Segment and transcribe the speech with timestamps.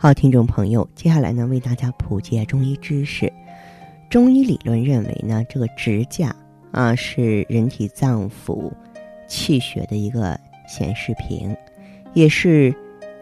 [0.00, 3.32] 好，听众朋友，接下来呢，为大家普及中医知识。
[4.08, 6.32] 中医理论认为呢，这个指甲
[6.70, 8.70] 啊是人体脏腑
[9.26, 11.52] 气血的一个显示屏，
[12.14, 12.72] 也是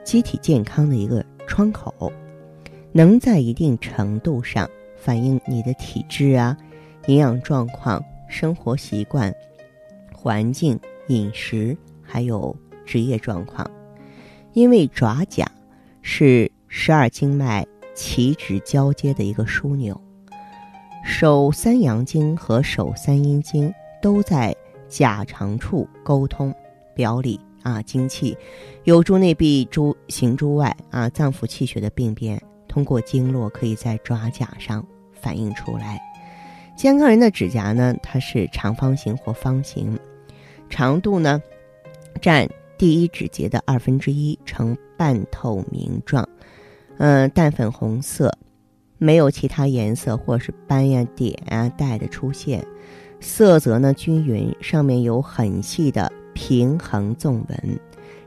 [0.04, 2.12] 机体健康的一个窗口，
[2.92, 6.54] 能在一定程度上反映你的体质啊、
[7.06, 9.34] 营养状况、生活习惯、
[10.12, 13.66] 环境、饮食，还有职业状况。
[14.52, 15.50] 因为爪甲
[16.02, 16.52] 是。
[16.78, 19.98] 十二经脉起止交接的一个枢纽，
[21.02, 24.54] 手三阳经和手三阴经都在
[24.86, 26.54] 甲长处沟通
[26.94, 28.36] 表里啊精气，
[28.84, 35.98] 有诸内壁诸行诸外啊脏腑气血的病变，通过经络可以在爪甲上反映出来。
[36.76, 39.98] 健康人的指甲呢，它是长方形或方形，
[40.68, 41.42] 长度呢
[42.20, 46.28] 占第一指节的二分之一，呈半透明状。
[46.98, 48.32] 嗯，淡粉红色，
[48.96, 52.66] 没有其他颜色或是斑呀、点啊、带的出现，
[53.20, 57.80] 色泽呢均匀，上面有很细的平衡纵纹，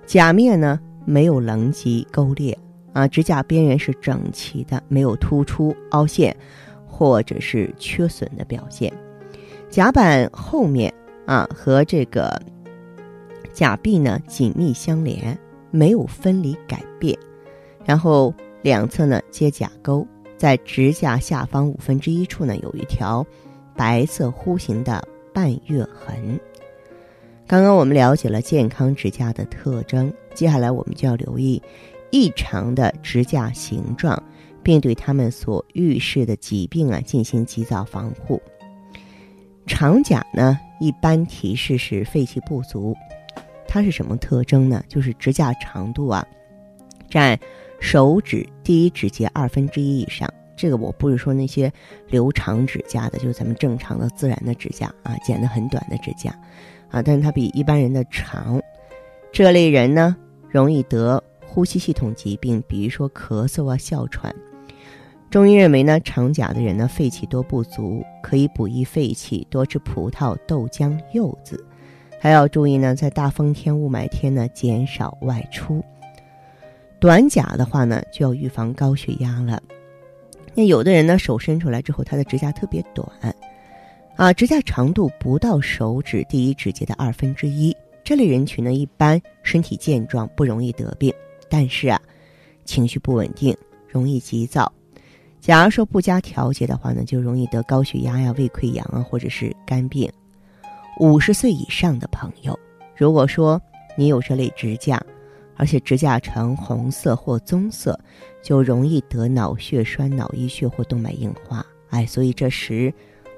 [0.05, 2.55] 甲面呢没有棱迹勾裂
[2.93, 6.35] 啊，指甲边缘是整齐的，没有突出凹陷
[6.85, 8.93] 或者是缺损的表现，
[9.67, 10.93] 甲板后面
[11.25, 12.39] 啊和这个
[13.51, 15.35] 甲壁呢紧密相连，
[15.71, 17.17] 没有分离改变，
[17.83, 18.31] 然后。
[18.61, 20.05] 两侧呢接甲沟，
[20.37, 23.25] 在指甲下方五分之一处呢有一条
[23.75, 25.01] 白色弧形的
[25.33, 26.39] 半月痕。
[27.47, 31.61] 刚刚我们了解了健康指甲的特征，接下来我们就要留意
[32.11, 34.21] 异常的指甲形状，
[34.61, 38.41] 并对他们所预示的疾病啊进行及早防护。
[39.65, 42.95] 长甲呢一般提示是肺气不足，
[43.67, 44.83] 它是什么特征呢？
[44.87, 46.27] 就是指甲长度啊
[47.09, 47.39] 占。
[47.79, 51.71] 手指第一指节二分之一以上，这个我不是说那些
[52.09, 56.31] 留长指甲的，就是咱们正常的自然的指甲啊，剪得很短的指甲，
[56.89, 58.61] 啊，但是它比一般人的长。
[59.31, 60.15] 这类人呢，
[60.49, 64.35] 容易得呼吸系统疾病，比如说咳嗽啊、哮喘。
[65.29, 71.63] 中医认为呢，长甲的人呢，肺气多不足，可以补益肺气，多吃葡萄、豆浆、柚子。
[72.19, 75.83] 还要注意呢，在大风天、雾霾天呢，减少外出。
[76.99, 79.61] 短甲的话呢，就要预防高血压了。
[80.53, 83.07] 那有的人呢，手伸出来之后，他的指甲特别短，
[84.15, 87.75] 啊，指甲长度不到手指第一指节的二分之一。
[88.03, 91.13] 这类人群呢，一般身体健壮，不容易得病，
[91.49, 92.01] 但是啊，
[92.65, 93.55] 情绪不稳定，
[93.87, 94.71] 容易急躁。
[95.39, 100.11] 假如说不加调节的话呢，就容易得高血压呀、胃溃疡啊，或者是肝病。
[100.99, 102.57] 五十岁以上的朋友，
[102.97, 103.61] 如果说
[103.95, 105.01] 你有这类指甲，
[105.59, 107.99] 而且指甲呈红色或棕色，
[108.41, 111.65] 就容易得脑血栓、脑溢血或动脉硬化。
[111.89, 112.93] 哎，所以这时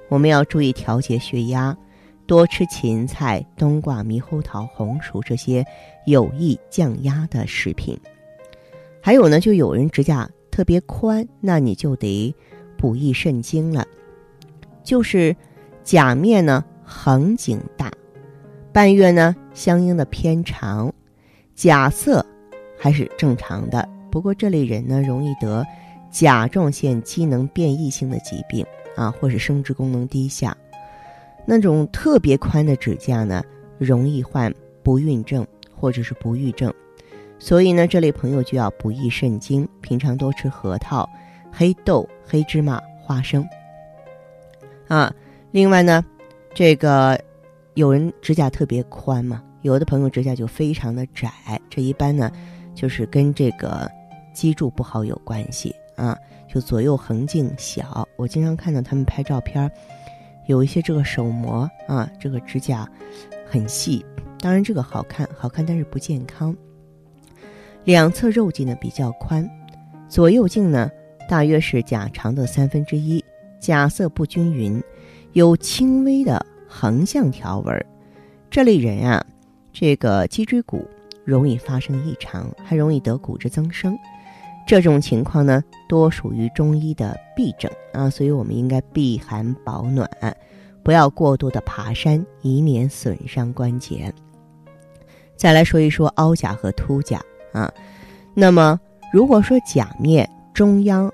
[0.07, 1.75] 我们要注意调节血压，
[2.27, 5.65] 多吃芹菜、冬瓜、猕猴桃、红薯这些
[6.05, 7.99] 有益降压的食品。
[9.01, 12.31] 还有呢，就有人指甲特别宽，那你就得
[12.77, 13.83] 补益肾精了。
[14.83, 15.35] 就是
[15.83, 17.91] 甲面呢横颈大，
[18.71, 20.90] 半月呢相应的偏长。
[21.55, 22.25] 假色
[22.77, 25.65] 还是正常的，不过这类人呢，容易得
[26.09, 28.65] 甲状腺机能变异性的疾病
[28.95, 30.55] 啊，或是生殖功能低下。
[31.45, 33.43] 那种特别宽的指甲呢，
[33.77, 34.53] 容易患
[34.83, 35.45] 不孕症
[35.75, 36.73] 或者是不育症。
[37.39, 41.09] 所以呢，这类朋友就要补益肾精，平常多吃核桃、
[41.51, 43.47] 黑豆、黑芝麻、花生。
[44.87, 45.13] 啊，
[45.51, 46.03] 另外呢，
[46.53, 47.19] 这个
[47.73, 49.41] 有人指甲特别宽嘛。
[49.61, 51.31] 有的朋友指甲就非常的窄，
[51.69, 52.31] 这一般呢，
[52.73, 53.89] 就是跟这个
[54.33, 56.17] 脊柱不好有关系啊，
[56.47, 58.07] 就左右横径小。
[58.15, 59.69] 我经常看到他们拍照片，
[60.47, 62.89] 有一些这个手模啊，这个指甲
[63.47, 64.03] 很细。
[64.39, 66.55] 当然这个好看，好看但是不健康。
[67.83, 69.47] 两侧肉径呢比较宽，
[70.09, 70.89] 左右径呢
[71.29, 73.23] 大约是甲长的三分之一，
[73.59, 74.81] 甲色不均匀，
[75.33, 77.85] 有轻微的横向条纹。
[78.49, 79.25] 这类人啊，
[79.73, 80.85] 这个脊椎骨
[81.23, 83.97] 容易发生异常，还容易得骨质增生。
[84.67, 90.09] 这种情况呢，多属于中医的痹症啊，所以我们应该避寒保暖，
[90.83, 94.13] 不要过度的爬山，以免损伤关节。
[95.35, 97.21] 再来说一说凹甲和凸甲
[97.53, 97.71] 啊，
[98.33, 98.79] 那么
[99.11, 101.11] 如果说甲面中央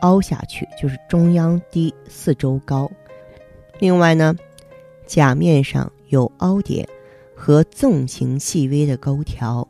[0.00, 2.90] 凹下去，就是中央低，四周高。
[3.78, 4.34] 另外呢，
[5.06, 5.90] 甲面上。
[6.10, 6.88] 有凹点
[7.48, 9.66] 和纵形细微的沟条，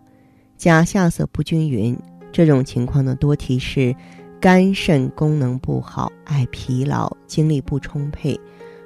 [0.57, 1.97] 甲下色不均匀，
[2.33, 3.95] 这种情况呢多提示
[4.41, 8.37] 肝肾功能不好，爱疲劳，精力不充沛，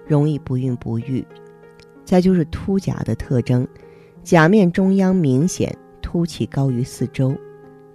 [0.07, 1.27] 容易不孕不育。
[2.05, 3.67] 再就是凸甲的特征，
[4.23, 7.35] 甲面中央明显凸起高于四周，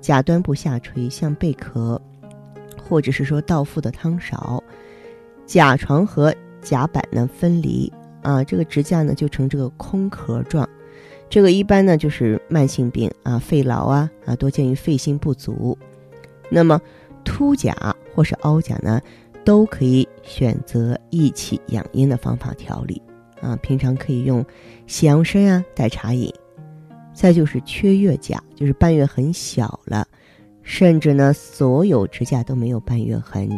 [0.02, 2.02] 甲端部下垂像贝壳，
[2.76, 4.64] 或者是说倒覆的汤勺，
[5.46, 7.94] 甲床和甲板呢分离。
[8.24, 10.68] 啊，这个指甲呢就成这个空壳状，
[11.30, 15.78] 这个一般呢就是慢性病啊，肺痨啊啊，多见于肺心不足。
[16.50, 16.80] 那么
[17.24, 17.76] 凸甲
[18.16, 19.02] 或是凹甲呢，
[19.44, 23.02] 都可以选择益气养阴的方法调理
[23.42, 24.44] 啊，平常可以用
[24.88, 26.34] 西洋参啊代茶饮。
[27.14, 30.08] 再就是缺月甲，就是半月很小了，
[30.62, 33.50] 甚至呢所有指甲都没有半月痕，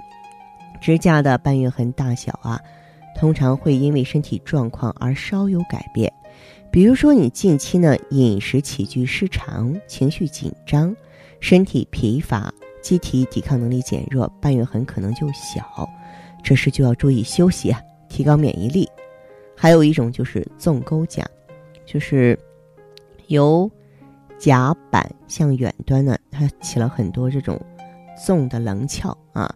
[0.81, 2.59] 指甲的半月痕大小啊。
[3.17, 6.11] 通常会因为身体状况而稍有改变，
[6.71, 10.95] 比如说你近期呢饮食起居失常、情绪紧张、
[11.39, 15.89] 身体疲乏、机体抵抗能力减弱，半月痕可能就小，
[16.43, 18.87] 这时就要注意休息啊，提高免疫力。
[19.55, 21.25] 还有一种就是纵沟甲，
[21.85, 22.37] 就是
[23.27, 23.69] 由
[24.37, 27.59] 甲板向远端呢，它起了很多这种
[28.25, 29.53] 纵的棱鞘啊，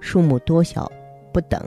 [0.00, 0.90] 数目多小
[1.32, 1.60] 不等。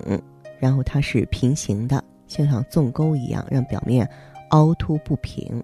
[0.58, 4.10] 然后它是平行的，就像纵沟一样，让表面
[4.56, 5.62] 凹凸不平。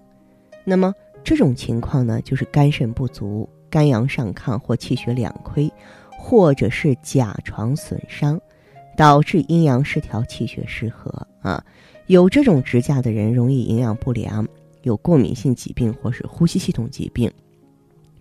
[0.64, 0.94] 那么
[1.24, 5.72] 这种情况呢，就是肝肾不足、肝阳上亢或气血两亏，
[6.10, 8.38] 或者是甲床损伤，
[8.94, 11.10] 导致阴阳失调、气血失和
[11.40, 11.64] 啊。
[12.06, 14.46] 有这种指甲的人容易营养不良，
[14.82, 17.32] 有过敏性疾病或是呼吸系统疾病，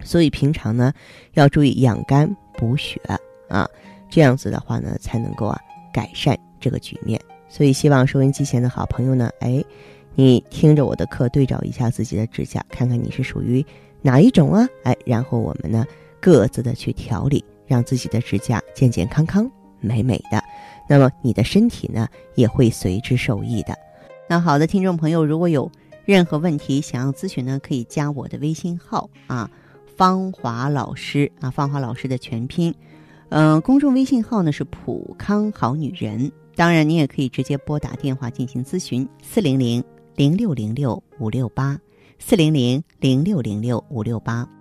[0.01, 0.93] 所以平常呢
[1.33, 3.01] 要注意养肝补血
[3.49, 3.67] 啊，
[4.09, 5.59] 这样子的话呢才能够啊
[5.93, 6.37] 改善。
[6.61, 7.19] 这个局面，
[7.49, 9.63] 所以希望收音机前的好朋友呢，哎，
[10.15, 13.65] 你听着我的课，对照一下自己的指甲，看看你是属于
[14.01, 14.67] 哪一种啊？
[14.83, 15.85] 哎，然后我们呢
[16.19, 19.49] 各自的去调理，让自己的指甲健健康康、
[19.79, 20.43] 美美的，
[20.89, 23.77] 那么你的身体呢也会随之受益的。
[24.27, 25.71] 那好的，听众朋友，如果有
[26.05, 29.49] 任何问题想要咨询呢，可以加我的微信号啊，
[29.95, 32.73] 芳华老师啊，芳华老师的全拼，
[33.29, 36.31] 嗯，公众微信号呢是普康好女人。
[36.53, 39.81] 当然，你也可以直接拨打电话进行咨询，四零零
[40.15, 41.79] 零六零六五六八，
[42.19, 44.60] 四零零零六零六五六八。